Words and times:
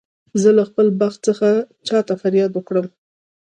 زه 0.41 0.49
له 0.57 0.63
خپل 0.69 0.87
بخت 1.01 1.19
څخه 1.27 1.47
چا 1.87 1.99
ته 2.07 2.13
فریاد 2.21 2.51
وکړم. 2.55 2.85